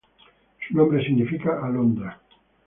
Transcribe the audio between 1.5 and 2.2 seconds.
alondra.